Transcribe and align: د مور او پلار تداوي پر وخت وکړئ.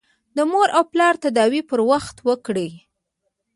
د 0.35 0.37
مور 0.51 0.69
او 0.77 0.83
پلار 0.93 1.15
تداوي 1.23 1.61
پر 1.69 1.79
وخت 1.91 2.15
وکړئ. 2.27 2.71